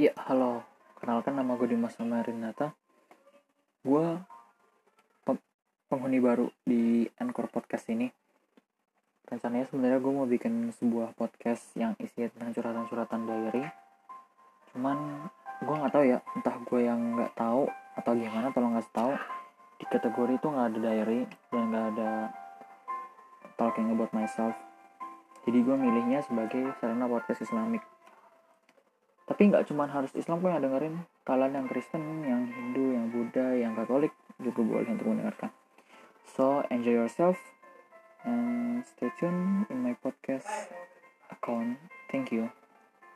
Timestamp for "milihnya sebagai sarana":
25.76-27.04